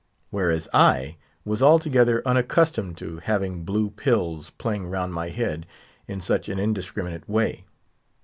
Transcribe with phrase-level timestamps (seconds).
[0.31, 5.67] Whereas, I was altogether unaccustomed to having blue pills playing round my head
[6.07, 7.65] in such an indiscriminate way.